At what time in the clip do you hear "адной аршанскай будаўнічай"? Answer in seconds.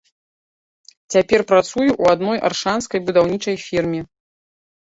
2.15-3.55